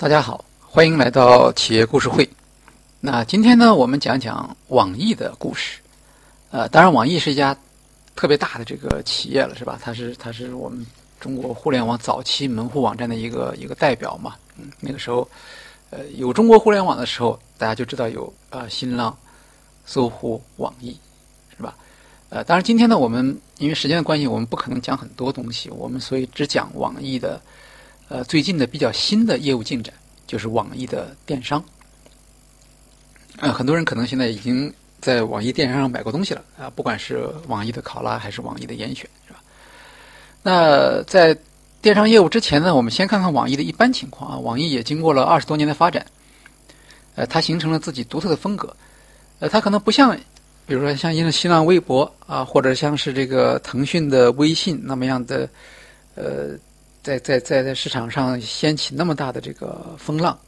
[0.00, 2.26] 大家好，欢迎来到企业故事会。
[3.00, 5.78] 那今天呢，我们讲讲网易的故事。
[6.50, 7.54] 呃，当然，网易是一家
[8.16, 9.78] 特别大的这个企业了，是吧？
[9.82, 10.86] 它是它是我们
[11.20, 14.36] 中国互联网早期门户网站的一个一个代表嘛。
[14.56, 15.28] 嗯，那个时候，
[15.90, 19.14] 呃，有中国互联网的时候，大家就知道有啊新浪、
[19.84, 20.96] 搜狐、网易，
[21.54, 21.76] 是吧？
[22.30, 27.38] 呃，当然，今天呢，我们因为时间的关系，我们不可能讲很多东西，我们所以只讲网易的。
[28.10, 29.94] 呃，最近的比较新的业务进展
[30.26, 31.64] 就是网易的电商。
[33.38, 39.40] 呃，很多人可能现在已经在网易电商上买过东西了啊，不管是网易的考拉还是网易的严选，是吧？
[40.42, 41.38] 那在
[41.80, 44.38] 电商业务之前呢，我们先看看网易的一般情况啊。
[44.40, 46.04] 网易也经过了二十多年的发展，
[47.14, 48.74] 呃，它形成了自己独特的风格。
[49.38, 50.18] 呃，它可能不像，
[50.66, 55.48] 比如说像一个新浪微博啊，或者像是这个腾讯的微信那么样的，
[56.16, 56.58] 呃。
[57.02, 60.38] 在在在在市场上掀起那么大的这个风浪，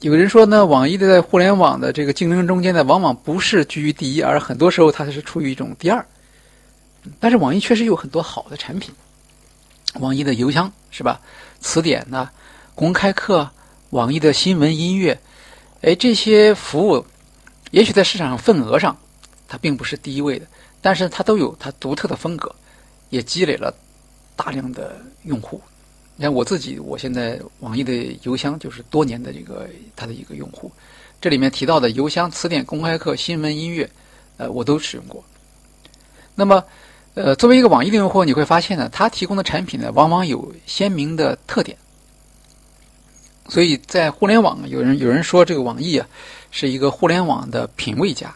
[0.00, 6.04] 有人说呢，网易的在互联网的这个竞争中间呢，往往不是居于第一，而很多时候它是处于一种第二。
[7.20, 8.94] 但是网易确实有很多好的产品，
[10.00, 11.20] 网易的邮箱是吧？
[11.60, 12.30] 词典呢？
[12.74, 13.50] 公开课？
[13.90, 15.20] 网易的新闻音乐？
[15.82, 17.06] 哎，这些服务
[17.70, 18.96] 也许在市场上份额上
[19.46, 20.46] 它并不是第一位的，
[20.80, 22.52] 但是它都有它独特的风格。
[23.16, 23.74] 也积累了
[24.36, 25.58] 大量的用户。
[26.16, 30.70] 你看我自己，我现在网易的邮箱就是多年的这个它的一个用户。
[31.18, 33.88] 这里面提到的邮箱、词典、公开课、新闻、音乐，
[34.36, 35.24] 呃，我都使用过。
[36.34, 36.62] 那么，
[37.14, 41.76] 呃，作为一个网易的用户，你会发现呢，它提供的产品呢，往往有鲜明的特点。
[43.48, 46.06] 所以在互联网，有人有人说这个网易啊，
[46.50, 48.34] 是一个互联网的品味家。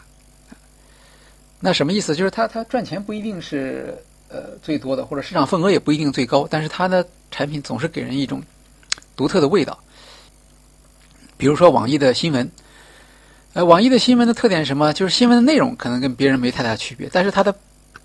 [1.59, 2.15] 那什么意思？
[2.15, 3.95] 就是它它赚钱不一定是。
[4.31, 8.41] 呃，最多的或者市场份额也不一定最高，但是它的产品总是给人一种
[9.13, 9.77] 独特的味道。
[11.35, 12.49] 比如说网易的新闻，
[13.51, 14.93] 呃，网易的新闻的特点是什么？
[14.93, 17.53] 就是新闻的内容可能跟别人没太大区别，但是它的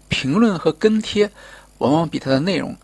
[0.09, 1.31] 评论和跟帖
[1.78, 2.76] 往往比它的内容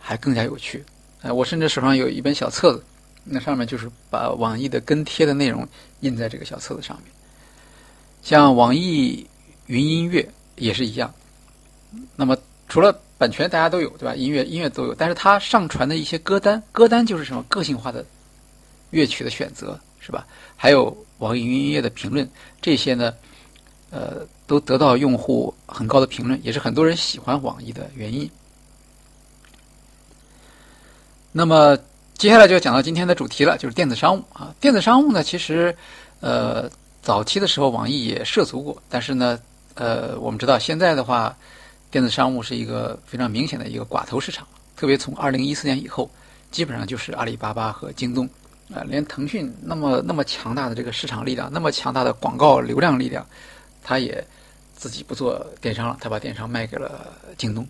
[0.00, 0.84] 还更加有趣。
[1.22, 2.84] 呃，我甚至手上有一本小册子，
[3.22, 5.64] 那上面就是把网易的跟帖的内容
[6.00, 7.06] 印在这个小册子上面。
[8.22, 9.24] 像网易
[9.66, 11.14] 云音乐也是一样，
[12.16, 12.36] 那么。
[12.68, 14.14] 除了版权，大家都有，对吧？
[14.14, 18.04] 音乐音乐都有，但是它上传的一些歌单，歌单就是什么个性化的
[18.90, 20.26] 乐曲的选择，是吧？
[20.54, 22.28] 还有网易云音乐的评论，
[22.60, 23.12] 这些呢，
[23.90, 28.30] 呃，都得到用户很高的评论，也是很多人喜欢网易的原因。
[31.32, 31.76] 那么
[32.18, 34.54] 接下来就要讲到今天的主题了，就是电子商务啊。
[34.60, 35.74] 电子商务呢，其实
[36.20, 36.70] 呃，
[37.02, 39.40] 早期的时候网易也涉足过，但是呢，
[39.74, 41.34] 呃，我们知道现在的话。
[41.90, 46.10] 电子商务是一个非常明显的一个寡头市场，特别从二零一四年以后，
[46.50, 48.28] 基本上就是阿里巴巴和京东，
[48.74, 53.26] 啊，连腾讯那么那么强大的这个市场力量，那么强大的广告流量力量，
[53.82, 54.22] 他也
[54.74, 57.66] 自己不做电商了，他把电商卖给了京东。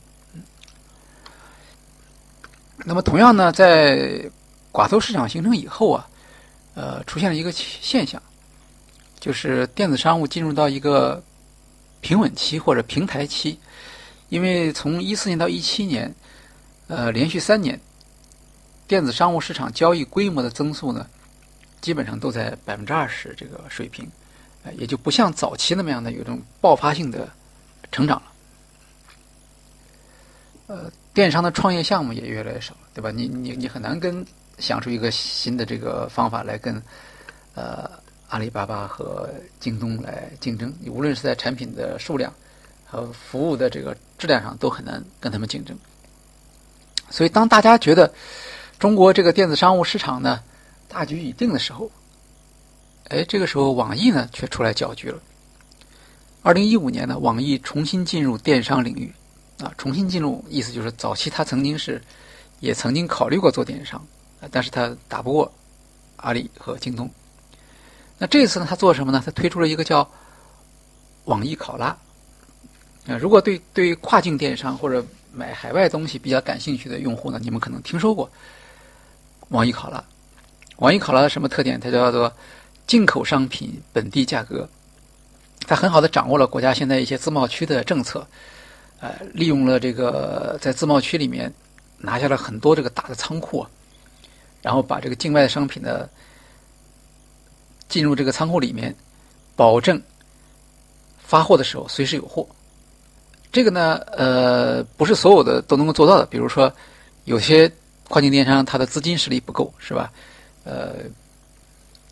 [2.85, 4.29] 那么同样呢，在
[4.73, 6.09] 寡头市场形成以后啊，
[6.75, 8.21] 呃，出现了一个现象，
[9.21, 11.23] 就是电子商务进入到一个
[12.01, 13.57] 平稳期或者平台期。
[14.29, 16.15] 因为从一四年到一七年，
[16.87, 17.81] 呃，连续三年，
[18.87, 21.07] 电子商务市场交易规模的增速呢，
[21.81, 24.07] 基本上都在百分之二十这个水平，
[24.77, 27.29] 也就不像早期那么样的有种爆发性的
[27.91, 28.33] 成长了。
[30.67, 33.11] 呃，电商的创业项目也越来越少了，对吧？
[33.11, 34.25] 你你你很难跟
[34.59, 36.83] 想出一个新的这个方法来跟
[37.55, 37.91] 呃
[38.29, 40.71] 阿里巴巴和京东来竞争。
[40.81, 42.31] 你无论是在产品的数量
[42.89, 43.97] 和服务的这个。
[44.19, 45.79] 质量上都很难跟他们竞争，
[47.09, 48.13] 所以当大家觉得
[48.77, 50.43] 中国这个电子商务市场呢
[50.89, 51.89] 大局已定的时候，
[53.11, 55.21] 哎，这个时候网易呢却出来搅局了。
[56.43, 59.15] 二零一五年呢，网易重新进入电商领域，
[59.61, 62.03] 啊，重新进入意思就是早期他曾经是
[62.59, 64.05] 也曾经考虑过做电商，
[64.51, 65.53] 但是他打不过
[66.17, 67.09] 阿里和京东。
[68.19, 69.23] 那这次呢，他做什么呢？
[69.25, 70.11] 他推出了一个叫
[71.27, 71.97] 网易考拉。
[73.09, 78.31] 啊，如果对对跨境电商或者买海外东西比较感兴趣的用户呢，你们可能听说过
[79.49, 80.05] 网易考拉。
[80.77, 81.81] 网易考拉的什么特点？
[81.81, 82.31] 它叫做
[82.87, 84.69] 进口商品本地价格。
[85.67, 88.27] 它很好的掌握了国家现在一些自贸区的政策，
[89.01, 91.53] 呃，利用了这个在自贸区里面
[91.97, 93.67] 拿下了很多这个大的仓库，
[94.61, 96.09] 然后把这个境外的商品呢
[97.89, 98.95] 进入这个仓库里面，
[99.57, 100.01] 保证
[101.19, 102.47] 发货的时候随时有货。
[103.51, 106.27] 这个呢，呃，不是所有的都能够做到的。
[106.27, 106.73] 比如说，
[107.25, 107.71] 有些
[108.09, 110.13] 跨境电商它的资金实力不够，是吧？
[110.65, 110.97] 呃，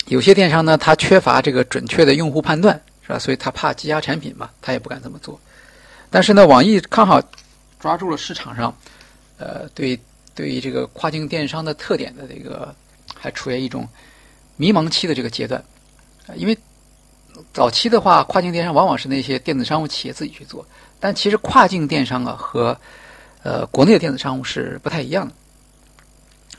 [0.06, 3.18] 有些电商呢，它缺乏这个准确的用户判断，是吧？
[3.18, 5.38] 所以它怕积压产品嘛，它也不敢这么做。
[6.08, 7.22] 但是呢，网易刚好
[7.78, 8.74] 抓住了市场上，
[9.38, 9.98] 呃，对
[10.34, 12.74] 对于这个跨境电商的特点的这个，
[13.14, 13.86] 还处于一种
[14.56, 15.62] 迷茫期的这个阶段，
[16.34, 16.56] 因为
[17.52, 20.66] 早期的话，跨境电商往往是那些电子商务企业自己去做，
[20.98, 22.78] 但其实跨境电商啊和
[23.43, 25.34] 呃国内的电子商务是不太一样的。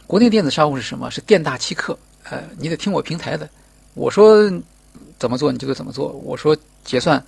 [0.06, 1.12] 国内电子商务是什么？
[1.12, 3.50] 是店大欺客，呃，你得听我平台的，
[3.94, 4.50] 我说
[5.20, 7.24] 怎么做你就得怎么做，我说结算。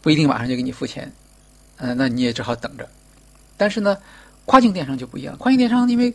[0.00, 1.10] 不一定马上就给你付钱，
[1.76, 2.86] 嗯，那你也只好等着。
[3.56, 3.96] 但是呢，
[4.44, 5.34] 跨境电商就不一样。
[5.38, 6.12] 跨境电商，因为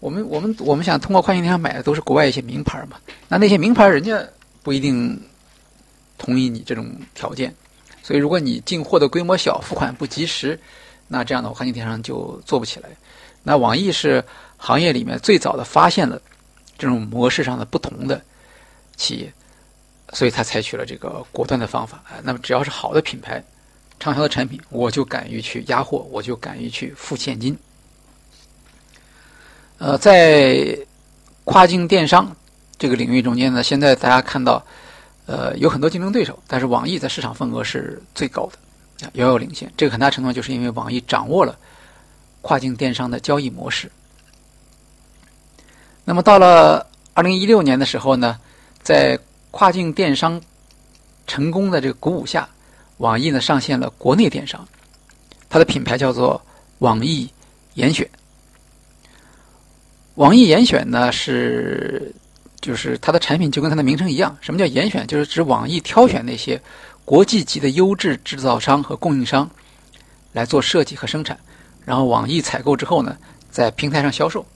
[0.00, 2.98] 我们我们我们想通过跨境电商买的都是国外一些名牌嘛，
[3.28, 4.22] 那那些名牌人家
[4.62, 5.18] 不一定
[6.18, 7.54] 同意你这种条件，
[8.02, 10.58] 所以如果你进货的规模小，付款不及时，
[11.08, 12.88] 那这样的话跨境电商就做不起来。
[13.42, 14.24] 那网易是
[14.56, 16.20] 行业里面最早的发现了
[16.76, 18.20] 这种模式上的不同的
[18.96, 19.32] 企业。
[20.14, 22.04] 所以他采取了这个果断的方法。
[22.22, 23.42] 那么只要是好的品牌、
[23.98, 27.56] 畅销的产品，我就敢于去压货，我就敢于去付现金。
[29.78, 30.76] 呃，在
[31.44, 32.30] 跨境电商
[32.76, 34.62] 这个领域中间呢，现在大家看到，
[35.26, 39.72] 呃，有很多竞争对手，但是网易在市场份额是最高的，遥遥领先。
[39.76, 41.56] 这个很大程度就是因为网易掌握了
[42.40, 43.90] 跨境电商的交易模式。
[46.04, 46.84] 那么到了
[47.14, 48.38] 二零一六年的时候呢，
[48.82, 49.18] 在
[49.52, 50.40] 跨境电商
[51.26, 52.48] 成功的这个鼓舞下，
[52.96, 54.66] 网易呢上线了国内电商，
[55.48, 56.42] 它的品牌叫做
[56.80, 57.30] 网易
[57.74, 58.08] 严选。
[60.16, 62.12] 网易严选呢是
[62.62, 65.06] 就是它的产品就跟它的名称一样，什么叫严选？
[65.06, 66.58] 就是指网易挑选那些
[67.04, 69.50] 国际级的优质制造商和供应商
[70.32, 71.38] 来做设计和生产，
[71.84, 73.18] 然后网易采购之后呢，
[73.50, 74.46] 在平台上销售。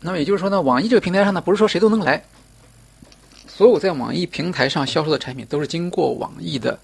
[0.00, 2.24] 那么也就是说呢，网易这个平台上呢，不是说谁都能来。
[3.46, 6.78] 所有在网易平台上销售的产品，都是经过网易的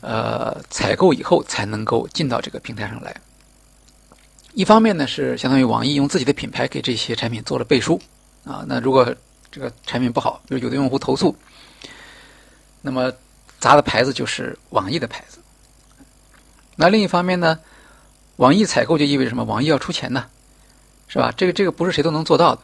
[0.00, 3.14] 呃采购以后，才能够进到这个平台上来。
[4.54, 8.00] 一方面呢，是相当于网易用自己的品牌给这些产品做了背书
[8.44, 8.64] 啊。
[8.66, 9.14] 那如果
[9.50, 11.34] 这个产品不好，比如有的用户投诉，
[12.82, 13.12] 那么
[13.58, 15.38] 砸的牌子就是网易的牌子。
[16.76, 17.58] 那另一方面呢，
[18.36, 19.44] 网易采购就意味着什么？
[19.44, 20.26] 网易要出钱呢，
[21.06, 21.32] 是吧？
[21.36, 22.62] 这个这个不是谁都能做到的。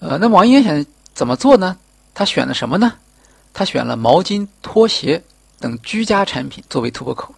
[0.00, 0.84] 呃，那网易严选
[1.14, 1.76] 怎么做呢？
[2.12, 2.92] 他选了什么呢？
[3.52, 5.22] 他选了毛巾、拖鞋
[5.58, 7.34] 等居家产品作为突破口。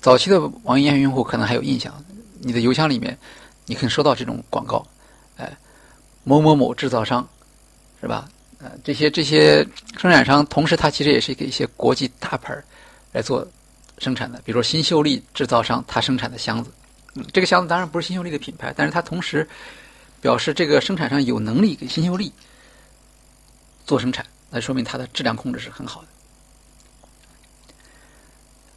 [0.00, 1.92] 早期的网易严选用户可能还有印象，
[2.40, 3.18] 你的邮箱里面
[3.66, 4.86] 你可以收到这种广告，
[6.24, 7.26] 某某某制造商，
[8.00, 8.28] 是吧？
[8.58, 9.66] 呃，这些这些
[9.96, 12.60] 生产商，同时他其实也是给一些国际大牌
[13.12, 13.46] 来做
[13.98, 16.70] 生产的，比如说新秀丽制造商，他生产的箱子，
[17.14, 19.48] 嗯，这个箱子当然不是新秀丽的品牌，但是它同时。
[20.20, 22.32] 表示这个生产商有能力给新秀丽
[23.84, 26.08] 做生产，那说明它的质量控制是很好的。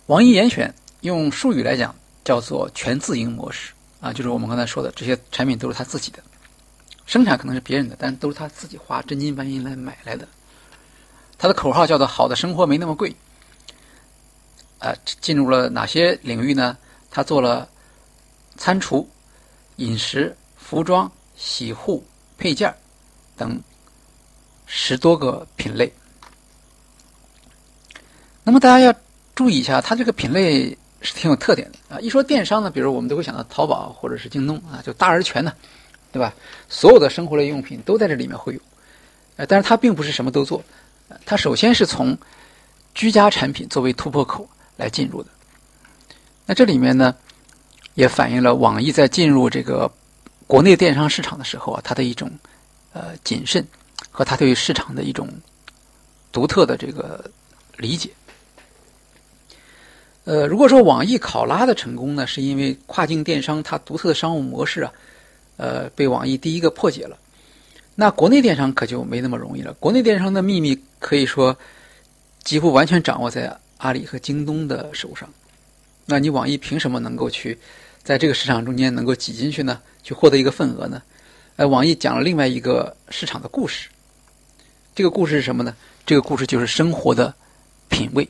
[0.08, 1.96] 网易严选用术语来讲
[2.26, 3.72] 叫做全自营模式
[4.02, 6.22] 啊，就是我们刚才说的这些产品都是他自己的，
[7.07, 10.27] 生产可能是别人的，但都是他自己花真金白银来买来的。
[11.39, 13.15] 他的口号叫做“好的生活没那么贵”。
[14.77, 16.77] 啊，进入了哪些领域呢？
[17.10, 17.67] 他做了
[18.58, 19.10] 餐厨、
[19.77, 21.12] 饮食、服装。
[21.39, 22.03] 洗护
[22.36, 22.75] 配件
[23.36, 23.62] 等
[24.65, 25.93] 十多个品类。
[28.43, 28.91] 那么大家要
[29.36, 32.00] 注意一下，它这个品类是挺有特点的啊。
[32.00, 35.55] 一说电商呢，比如我们都会想到淘宝或者是京东啊，就大而全的，
[36.17, 36.33] 对吧？
[36.67, 38.59] 所有的生活类用品都在这里面会有。
[39.36, 40.63] 呃，但是它并不是什么都做，
[41.25, 42.17] 它首先是从
[42.95, 45.29] 居家产品作为突破口来进入的。
[46.47, 47.15] 那这里面呢，
[47.93, 49.91] 也反映了网易在进入这个。
[50.47, 52.31] 国内电商市场的时候啊，它的一种
[52.93, 53.67] 呃谨慎
[54.09, 55.27] 和它对于市场的一种
[56.31, 57.29] 独特的这个
[57.75, 58.09] 理解。
[60.24, 64.93] 呃，如果说网易考拉的成功呢，是因为跨境电商它独特的商务模式啊，
[65.58, 67.18] 呃，被网易第一个破解了。
[67.96, 69.74] 那国内电商可就没那么容易了。
[69.74, 71.58] 国内电商的秘密可以说
[72.44, 75.28] 几乎完全掌握在阿里和京东的手上。
[76.06, 77.58] 那你网易凭什么能够去
[78.04, 79.82] 在这个市场中间能够挤进去呢？
[80.04, 81.02] 去获得一个份额呢？
[81.58, 83.90] 呃，网易讲了另外一个市场的故事。
[84.96, 85.76] 这个故事是什么呢？
[86.06, 87.34] 这个故事就是生活的
[87.90, 88.30] 品味。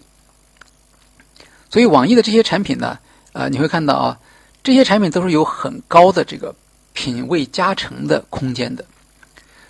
[1.70, 2.98] 所以，网易的这些产品呢，
[3.34, 4.20] 呃，你会看到啊，
[4.64, 6.56] 这些产品都是有很高的这个
[6.98, 8.84] 品味加成的空间的。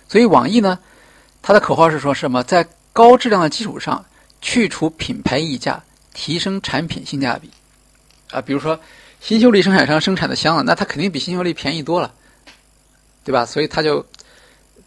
[0.08, 0.78] 所以，网易呢，
[1.42, 2.42] 它的口号是说什么？
[2.42, 4.02] 在高质量的基础上，
[4.40, 5.82] 去除品牌溢价，
[6.14, 7.50] 提升产品性价比。
[8.30, 8.80] 啊，比如说
[9.20, 12.14] 新秀丽生产商生产的箱子，那它肯定比新秀丽便宜多了，
[13.24, 13.44] 对吧？
[13.44, 14.02] 所以它就，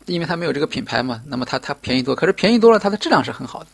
[0.08, 3.68] 因为它没有这个品牌嘛，那么它它便宜多，可是便宜多了，它的质量是很好的，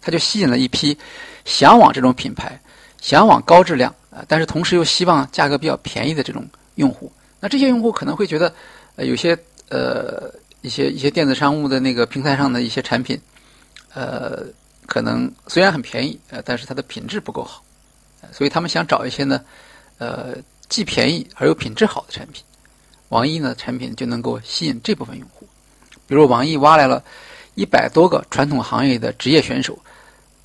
[0.00, 0.96] 它就吸引了一批
[1.44, 2.58] 向往这种品牌、
[2.98, 7.12] 向往高质量啊，但是同时又希望价格比较便宜的这种用户。
[7.40, 8.52] 那这些用户可能会觉得，
[8.96, 9.36] 呃，有些
[9.68, 13.20] 呃一些一些电子商务的那个平台上的一些产品，
[13.94, 14.44] 呃，
[14.86, 17.62] 可能虽然很便宜，呃，但是它的品质不够好，
[18.32, 19.44] 所以他们想找一些呢。
[19.98, 20.36] 呃，
[20.68, 22.44] 既便宜而又品质好的产品，
[23.08, 25.48] 网易呢产品就能够吸引这部分用户。
[26.06, 27.02] 比如网易挖来了
[27.54, 29.78] 一百多个传统行业的职业选手，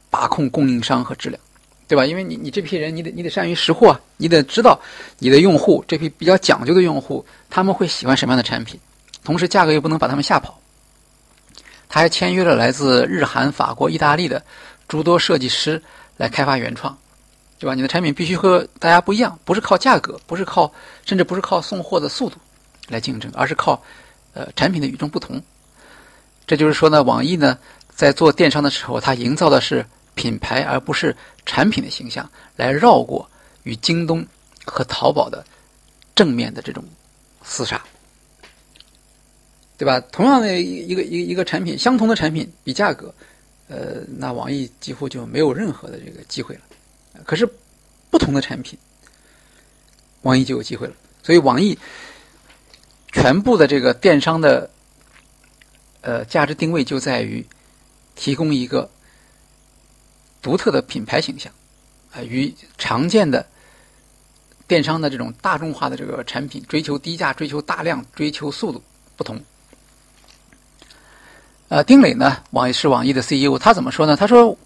[0.10, 1.42] 把控供应商和质量，
[1.92, 2.06] 对吧？
[2.06, 4.80] 因为你你这批人，你得你得善于识货，你得知道
[5.20, 8.80] 你的用户这批比较讲究的用户他们会喜欢什么样的产品，
[9.26, 10.58] 同时价格又不能把他们吓跑。
[11.90, 14.42] 他还签约了来自日韩、法国、意大利的
[14.88, 15.84] 诸多设计师
[16.16, 16.98] 来开发原创。
[17.60, 17.76] 对吧？
[17.76, 20.74] 你的产品必须和大家不一样，不是靠价格，不是靠，
[21.06, 22.38] 甚至不是靠送货的速度
[22.88, 23.80] 来竞争，而是靠，
[24.34, 25.40] 呃，产品的与众不同。
[26.48, 27.56] 这就是说呢，网易呢
[27.94, 33.30] 在做电商的时候，它营造的是品牌而不是产品的形象，来绕过
[33.64, 34.26] 与京东
[34.66, 35.46] 和淘宝的
[36.16, 36.84] 正面的这种
[37.44, 37.82] 厮杀，
[39.78, 40.00] 对吧？
[40.12, 43.14] 同样的一个一个一个产品，相同的产品比价格，
[43.68, 46.62] 呃，那网易几乎就没有任何的这个机会了。
[47.26, 47.48] 可是，
[48.10, 48.78] 不同的产品，
[50.22, 50.94] 网易就有机会了。
[51.24, 51.78] 所以，网易
[53.12, 54.70] 全部的这个电商的
[56.02, 57.46] 呃价值定位就在于
[58.16, 58.90] 提供一个
[60.42, 61.52] 独特的品牌形象
[62.14, 63.46] 啊，与常见的
[64.68, 68.82] 电商的这种大众化的这个产品追求低价、追求大量、追求速度
[69.16, 69.40] 不同。
[71.68, 74.18] 呃，丁磊呢，网易是网易的 CEO，他怎么说呢？
[74.18, 74.58] 他说：“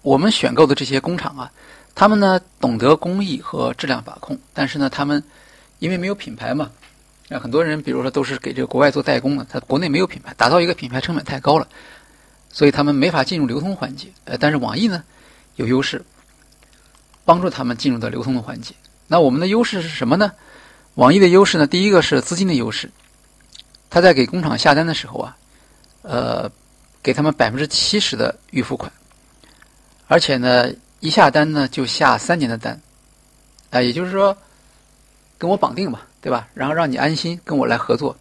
[0.00, 1.52] 我们选购的这些工厂啊。”
[1.96, 5.22] 他们呢懂得工艺和质量把控，但是呢，他们
[5.78, 6.70] 因为没有品牌嘛，
[7.28, 11.68] 啊，很多人比如说都是给这个国外做代工的，他国内没有品牌，打造一个品牌成本太高了，
[12.50, 14.08] 所以他们没法进入流通环节。
[14.24, 15.04] 呃，但是网易呢
[15.56, 16.04] 有优势，
[17.24, 18.74] 帮助他们进入到流通的环节。
[19.06, 20.32] 那我们的优势是什么呢？
[20.94, 22.90] 网易的优势呢，第一个是资金的优势，
[23.90, 25.36] 他在给工厂下单的时候啊，
[26.02, 26.50] 呃，
[27.02, 28.92] 给他们百分之七十的预付款，
[30.06, 30.70] 而且呢。
[31.00, 32.80] 一下单呢，就下三年的单，
[33.68, 34.34] 啊，也就是说，
[35.36, 36.48] 跟我绑定嘛，对吧？
[36.54, 38.16] 然后让你安心跟我来合作。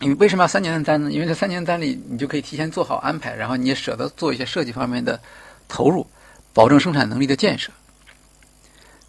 [0.00, 1.12] 你为什么要三年的单呢？
[1.12, 5.20] 因为这三年的单里，你就可以提前做好安排，然后你也舍得做一些设计方面的
[5.68, 6.04] 投入，
[6.52, 7.70] 保证生产能力的建设。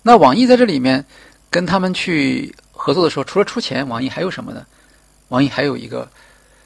[0.01, 1.03] 那网易在这里面
[1.49, 4.65] 跟他们去合作的时候，除了出钱，网易还有什么呢？
[5.29, 6.09] 网易还有一个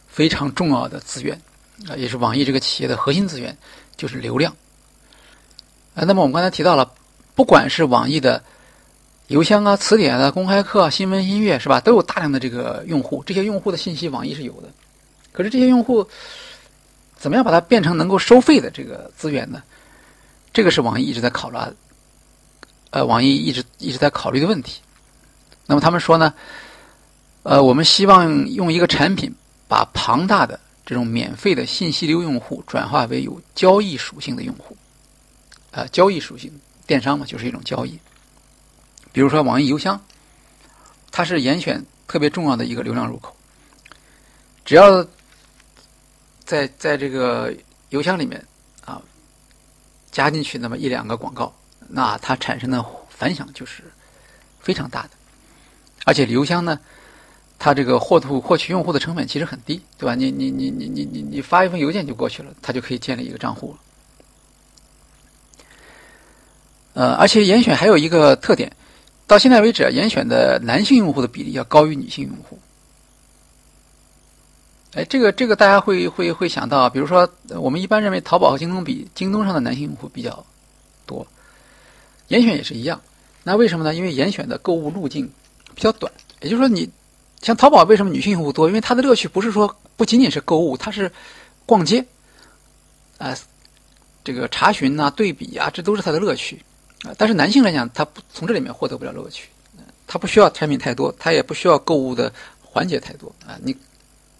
[0.07, 1.39] 非常重要的资源，
[1.88, 3.55] 啊，也是网易这个企业的核心资源，
[3.96, 4.51] 就是流量。
[5.93, 6.91] 啊，那么我们刚才提到了，
[7.36, 8.43] 不管是网易的
[9.27, 11.79] 邮箱啊、词典啊、公开课、新闻、音乐，是吧？
[11.79, 14.69] 都有大量的这个用户，这些用户的信息网易是有的。
[15.31, 16.07] 可是这些用户
[17.15, 19.62] 怎么样把它变成能够收费的这个资源呢？
[20.58, 21.60] 这个是网易一直在考虑，
[22.90, 24.82] 呃，网易一直一直在考虑的问题。
[25.68, 26.34] 那么他们说呢，
[27.44, 29.32] 呃，我们希望用一个产品
[29.68, 34.76] 把庞大的这种免费的信息流用户转化为有交易属性的用户。
[35.70, 36.52] 呃，交易属性
[36.88, 38.00] 电商嘛，就是一种交易。
[39.12, 40.04] 比如说网易邮箱，
[41.12, 43.38] 它是严选特别重要的一个流量入口。
[44.66, 45.06] 只要
[46.44, 47.54] 在在这个
[47.90, 48.44] 邮箱里面
[50.18, 51.54] 加进去那么一两个广告，
[51.88, 53.84] 那它产生的反响就是
[54.60, 55.10] 非常大的。
[56.06, 56.80] 而且邮箱呢，
[57.60, 60.16] 它这个获图获取用户的成本其实很低，对吧？
[60.16, 63.80] 你你你你你你你发一封邮件就过去了，它就可以建立一个账户了。
[66.94, 68.76] 呃，而且严选还有一个特点，
[69.28, 72.58] 到现在为止，严选的男性用户的比例要高于女性用户。
[74.98, 80.44] 哎，这个这个大家会会会想到，比如说我们一般认为淘宝和京东比，京东上的男性用户比较
[81.06, 81.25] 多，
[82.30, 83.00] 严选也是一样。
[83.44, 83.94] 那为什么呢？
[83.94, 85.32] 因为严选的购物路径
[85.75, 86.12] 比较短，
[86.42, 86.89] 也就是说，你
[87.44, 88.68] 像淘宝为什么女性用户多？
[88.68, 91.12] 因为它的乐趣不是说不仅仅是购物，它是
[91.68, 92.04] 逛街，
[93.20, 93.38] 啊，
[94.24, 96.60] 这个查询呐、对比啊，这都是它的乐趣。
[97.04, 99.48] 啊，但是男性来讲，他不从这里面获得不了乐趣，
[100.08, 103.56] 他不需要产品太多，他也不需要购物的环节太多啊。
[103.62, 103.77] 你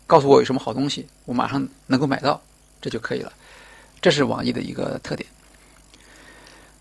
[0.08, 2.42] 告诉我有什么好东西，我马上能够买到，
[2.82, 3.32] 这就可以了。
[4.02, 5.30] 这是网易的一个特点。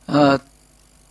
[0.06, 0.40] 呃，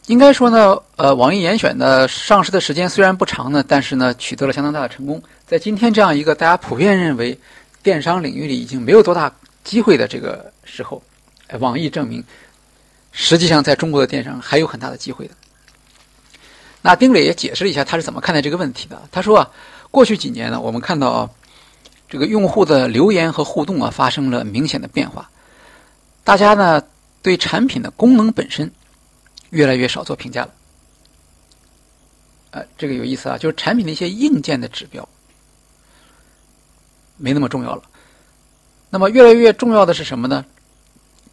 [0.08, 5.22] 应该说呢，呃，网易严选的上市的时间虽然不长呢，但是呢，取得了相当大的成功。
[5.46, 7.38] 在今天这样一个大家普遍认为
[7.84, 9.32] 电商领域里已经没有多大
[9.64, 11.04] 机会的这个时候，
[11.60, 12.24] 网易证明。
[13.12, 15.34] 实际上，在中国的电商还有很大的机会的。
[16.82, 19.02] 那丁磊也解释了一下他是怎么看待这个问题的。
[19.12, 19.50] 他说啊，
[19.90, 21.30] 过去几年呢，我们看到
[22.08, 25.30] 这个用户的留言和互动啊发生了明显的变化，
[26.24, 26.84] 大家呢
[27.22, 28.72] 对产品的功能本身
[29.50, 30.54] 越来越少做评价了。
[32.52, 35.08] 呃，这个有意思啊，就是产品的一些硬件的指标
[37.18, 37.84] 没那么重要了。
[38.90, 40.46] 那么越来越重要的是什么呢？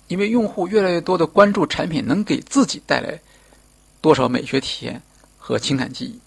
[0.09, 3.21] 因为用户越来越多的关注产品能给自己带来
[4.01, 5.01] 多少美学体验
[5.39, 6.21] 和情感记忆。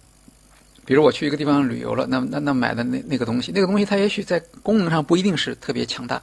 [0.86, 6.22] 比如我去一个地方旅游了，那那那买的那那个东西，那个东西它也许在功能上不一定是特别强大，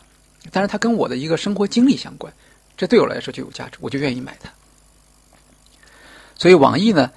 [0.50, 2.33] 但是它跟我的一个生活经历相关，
[2.76, 4.49] 这对我来说就有价值，我就愿意买它。
[6.37, 7.11] 所以网易呢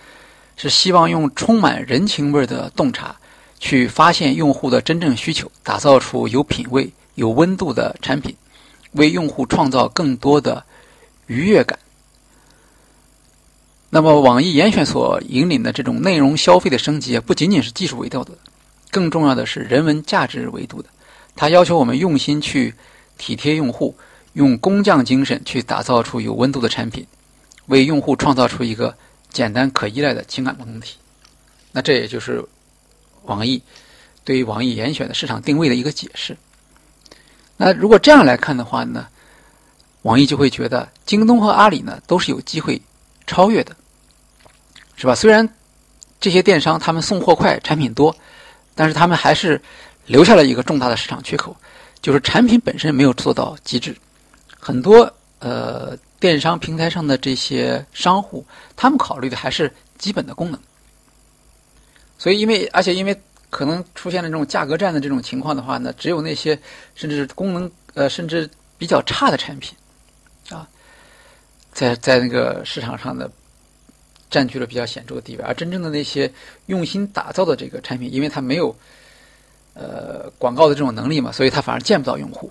[0.57, 3.15] 是希望用充满人情味的洞察
[3.59, 6.91] 去发现用户的真正需求，打造出有品味。
[7.15, 8.35] 有温度的产品，
[8.91, 10.61] 为用户创造更多的
[11.27, 11.79] 愉悦感。
[13.89, 18.33] 那么，网易严选所引领的这种内容消费的升级，不仅仅是技术维度的，
[18.91, 20.89] 更重要的是人文价值维度的。
[21.35, 22.73] 它要求我们用心去
[23.17, 23.95] 体贴用户，
[24.33, 27.05] 用工匠精神去打造出有温度的产品，
[27.67, 28.93] 为用户创造出一个
[29.31, 30.97] 简单可依赖的情感共同体。
[31.71, 32.43] 那这也就是
[33.23, 33.61] 网易
[34.23, 36.35] 对于网易严选的市场定位的一个解释。
[37.55, 39.07] 那如果这样来看的话呢，
[40.01, 42.81] 网易就会觉得京东和阿里呢都是有机会
[43.27, 43.75] 超越的，
[44.95, 45.15] 是吧？
[45.15, 45.47] 虽然
[46.19, 48.15] 这些电商他们送货快、产品多，
[48.73, 49.61] 但是他们还是
[50.05, 51.55] 留下了一个重大的市场缺口，
[52.01, 53.95] 就是产品本身没有做到极致。
[54.59, 60.59] 很多呃电商平台上的这些商户，他们考虑的还是基本的功能。
[62.17, 63.19] 所以，因为而且因为。
[63.51, 66.59] 可能出现了这种价格战的这种情况的话呢，只有那些
[66.93, 69.73] 甚至功能呃甚至比较差的产品，
[71.75, 73.29] 在在那个市场上的
[74.31, 76.31] 占据了比较显著的地位，而真正的那些
[76.67, 78.73] 用心打造的这个产品，因为它没有
[79.73, 82.49] 呃广告的这种能力嘛，所以它反而见不到用户。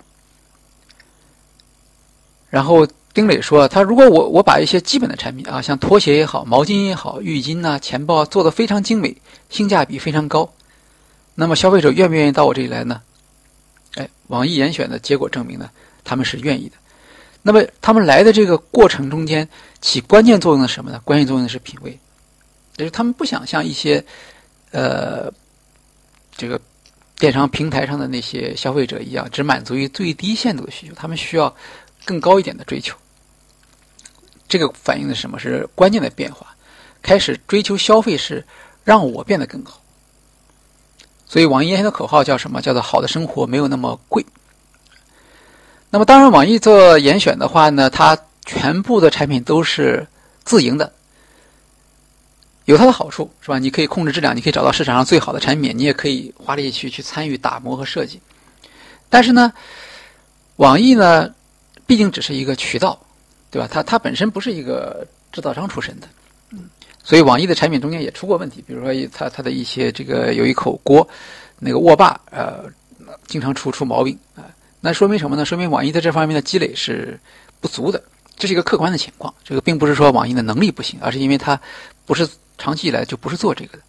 [2.51, 9.17] 然后丁磊说，他如果我我把一些基本的产品啊，像拖鞋也好、毛巾也好、浴巾呐、钱包做的非常精美，
[9.49, 10.53] 性价比非常高。
[11.35, 13.01] 那么消费者愿不愿意到我这里来呢？
[13.95, 15.71] 哎，网易严选的结果证明呢，
[16.05, 16.77] 他们是愿意的。
[17.47, 19.47] 那么他们来的这个过程中间
[19.83, 20.99] 起关键作用的什么呢？
[21.05, 21.97] 关键作用的是品味，
[22.75, 24.03] 就是他们不想像一些
[24.71, 25.31] 呃
[26.35, 26.59] 这个
[27.19, 31.55] 电商平台上的那些消费者一样，只满足于最低限度的需求，他们需要
[32.07, 32.97] 更高一点的追求。
[34.49, 36.47] 这个反映的什么是关键的变化？
[37.03, 38.43] 开始追求消费是
[38.85, 39.83] 让我变得更好。
[41.27, 42.63] 所以，网易严选的口号叫什么？
[42.63, 44.25] 叫做“好的生活没有那么贵”。
[45.95, 50.05] 那么，当然，网易做严选的话呢，它全部的产品都是
[50.43, 50.93] 自营的，
[52.65, 53.61] 有它的好处，是吧？
[53.61, 58.21] 你可以控制质量，你可以找到市场上最好的产品，你也可以花力气去去参与打磨和设计。
[59.09, 59.53] 但是呢，
[60.57, 61.33] 网易呢，
[61.87, 62.99] 毕竟只是一个渠道，
[63.49, 63.69] 对吧？
[63.71, 66.09] 它它本身不是一个制造商出身的。
[67.05, 71.07] 所以网易的产品中间也出过问题，比如说它它的一些这个有一口锅，
[71.61, 72.65] 那个握把呃
[73.29, 74.43] 经常出出毛病啊，
[74.85, 75.47] 那说明什么呢？
[75.47, 77.19] 说明网易在这方面的积累是
[77.59, 78.05] 不足的，
[78.37, 79.33] 这是一个客观的情况。
[79.43, 81.59] 这个并不是说网易的能力不行，而是因为它
[82.05, 83.83] 不是长期以来就不是做这个的。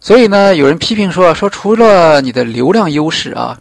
[0.00, 3.56] 所以呢，有人批评说说除了你的流量优势啊，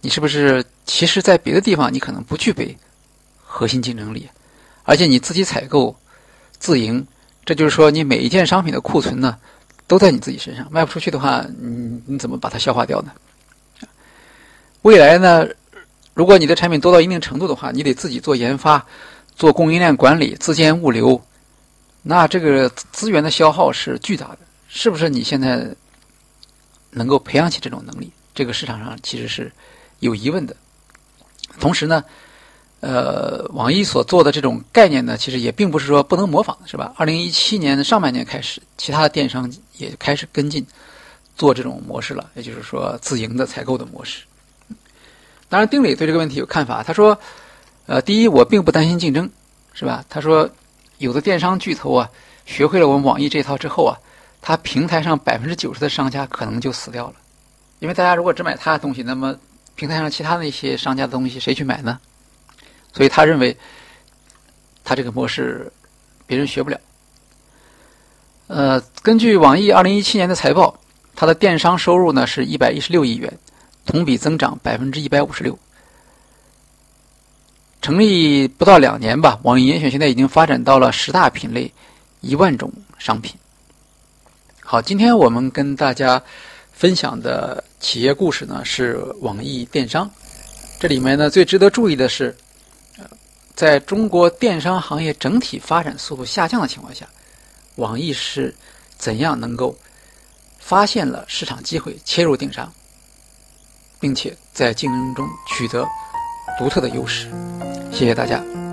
[0.00, 2.76] 你是不是其实在别的地方你可能不具备
[3.44, 4.28] 核心竞争力，
[4.82, 5.94] 而且你自己采购
[6.58, 7.06] 自营。
[7.44, 9.38] 这就是说，你每一件商品的库存呢，
[9.86, 13.12] 都在你自己身上，卖不出去的话，你你怎么把它消化掉呢？
[14.82, 15.46] 未来呢，
[16.16, 18.82] 如果你的产品多到一定程度的话，你得自己做研发、
[19.34, 21.22] 做供应链管理、自建物流，
[22.02, 25.10] 那这个资源的消耗是巨大的，是不是？
[25.10, 25.68] 你现在
[26.90, 29.52] 能够培养起这种能力，这个市场上其实是
[30.00, 30.56] 有疑问的。
[31.60, 32.02] 同时呢。
[32.80, 36.92] 呃，网易所做的这种概念呢，其实也并不是说不能模仿，是吧？
[36.96, 40.64] 二零一七年的上半年开始，其他的电商也开始跟进
[41.34, 44.24] 做这种模式了，也就是说自营的采购的模式。
[45.48, 47.16] 当然，丁磊对这个问题有看法，他说
[47.86, 49.30] ：“呃，第一，我并不担心竞争，
[49.72, 50.04] 是吧？
[50.08, 50.50] 他说，
[50.98, 52.10] 有的电商巨头啊，
[52.44, 53.96] 学会了我们网易这套之后啊，
[54.42, 57.14] 他平台上百分之九十的商家可能就死掉了，
[57.78, 59.36] 因为大家如果只买他的东西，那么
[59.76, 61.98] 平台上其他那些商家的东西谁去买呢？”
[62.92, 63.56] 所以他认为，
[64.82, 65.70] 他这个模式
[66.26, 66.80] 别人学不了。
[68.48, 70.78] 呃，根据网易二零一七年的财报，
[71.14, 73.38] 它的电商收入呢是一百一十六亿元，
[73.86, 75.58] 同比增长百分之一百五十六。
[77.80, 81.72] 成立不到两年吧，网易严选现在已经发展到了十大品类，
[82.20, 83.34] 一万种商品。
[84.60, 86.20] 好，今天我们跟大家
[86.72, 90.10] 分享的企业故事呢是网易电商。
[90.80, 92.36] 这里面呢最值得注意的是，
[93.54, 97.06] 在中国电商行业整体发展速度下降的情况下，
[97.76, 98.52] 网易是
[98.98, 99.76] 怎样能够
[100.58, 102.72] 发现了市场机会，切入电商，
[104.00, 105.86] 并且在竞争中取得
[106.58, 107.28] 独特的优势。
[107.92, 108.65] 谢谢大家。